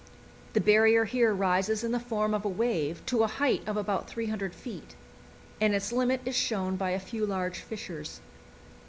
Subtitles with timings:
[0.53, 4.09] The barrier here rises in the form of a wave to a height of about
[4.09, 4.95] 300 feet,
[5.61, 8.19] and its limit is shown by a few large fissures.